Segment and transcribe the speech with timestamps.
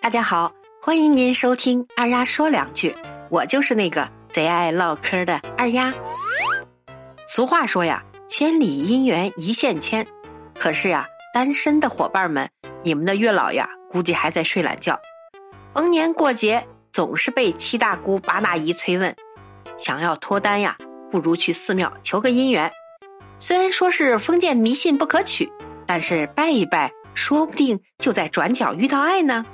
[0.00, 2.94] 大家好，欢迎您收听二丫说两句，
[3.28, 5.92] 我就是那个贼爱唠嗑的二丫。
[7.26, 10.06] 俗话说呀，千里姻缘一线牵。
[10.58, 12.48] 可是呀，单身的伙伴们，
[12.82, 14.98] 你们的月老呀，估计还在睡懒觉。
[15.74, 19.14] 逢年过节，总是被七大姑八大姨催问，
[19.76, 20.76] 想要脱单呀，
[21.10, 22.70] 不如去寺庙求个姻缘。
[23.38, 25.52] 虽然说是封建迷信不可取，
[25.86, 29.44] 但是拜一拜，说不定就在转角遇到爱呢。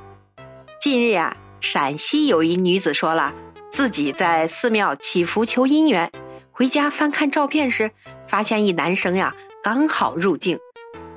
[0.85, 3.33] 近日呀，陕西有一女子说了，
[3.71, 6.13] 自己在寺庙祈福求姻缘，
[6.53, 7.91] 回家翻看照片时，
[8.27, 10.59] 发现一男生呀刚好入镜。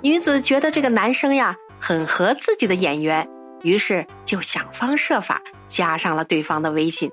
[0.02, 3.28] 女子觉得这个男生呀很合自己的眼缘，
[3.62, 7.12] 于是就想方设法加上了对方的微信。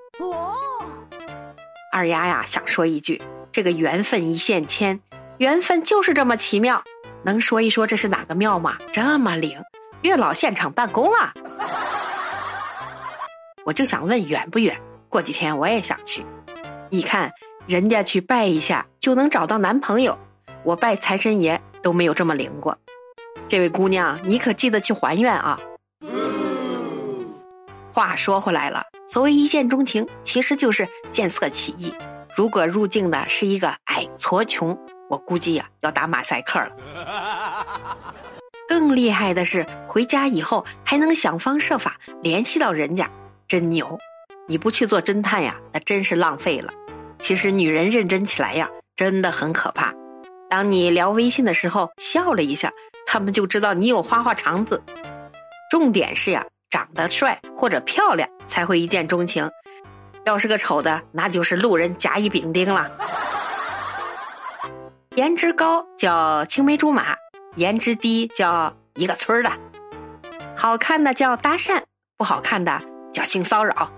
[1.91, 5.01] 二丫呀想说一句，这个缘分一线牵，
[5.39, 6.85] 缘分就是这么奇妙。
[7.25, 8.79] 能说一说这是哪个庙吗？
[8.93, 9.61] 这么灵，
[10.03, 11.35] 月老现场办公了。
[13.65, 14.79] 我就想问远不远？
[15.09, 16.25] 过几天我也想去。
[16.91, 17.33] 你看
[17.67, 20.19] 人家去拜一下就能找到男朋友，
[20.65, 22.77] 我拜财神爷都没有这么灵过。
[23.49, 25.59] 这位姑娘，你可记得去还愿啊！
[27.93, 31.95] 话说回来了，所谓一见钟情，其实就是见色起意。
[32.35, 34.77] 如果入境的是一个矮矬穷，
[35.09, 36.71] 我估计呀要打马赛克了。
[38.67, 43.09] 更厉害的是，回家以后还能想方设法联系到人家。
[43.47, 43.99] 真牛！
[44.47, 46.73] 你不去做侦探呀，那真是浪费了。
[47.21, 49.95] 其实女人认真起来呀，真的很可怕。
[50.51, 52.73] 当你聊微信的时候笑了一下，
[53.07, 54.83] 他们就知道你有花花肠子。
[55.71, 59.51] 重点是呀，长得帅或者漂亮才会一见钟情。
[60.27, 62.91] 要是个丑的，那就是路人甲乙丙丁了。
[65.17, 67.17] 颜值高叫青梅竹马，
[67.57, 69.51] 颜值低叫一个村的。
[70.57, 71.83] 好看的叫搭讪，
[72.17, 72.81] 不好看的。
[73.15, 73.91] 叫性骚扰，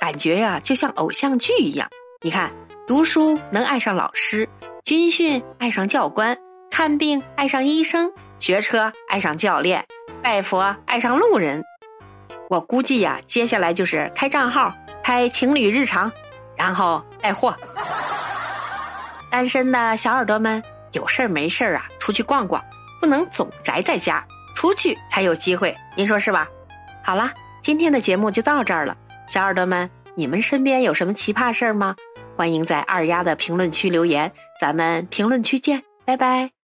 [0.00, 1.88] 感觉呀就像偶像剧一样。
[2.22, 2.52] 你看，
[2.88, 4.48] 读书能爱上老师，
[4.84, 6.36] 军训爱上教官，
[6.68, 9.86] 看病爱上医生，学车爱上教练，
[10.22, 11.62] 拜佛爱上路人。
[12.50, 16.12] 我估计呀，接下来就是开账号拍情侣日常，
[16.56, 17.56] 然后带货。
[19.30, 20.60] 单身的小耳朵们，
[20.90, 22.62] 有事儿没事儿啊，出去逛逛，
[23.00, 24.22] 不能总宅在家，
[24.56, 25.74] 出去才有机会。
[25.96, 26.48] 您说是吧？
[27.04, 27.32] 好了。
[27.62, 28.96] 今天的节目就到这儿了，
[29.28, 31.94] 小耳朵们，你们身边有什么奇葩事儿吗？
[32.36, 36.61] 欢迎在二丫的评论区留言，咱们评论区见，拜拜。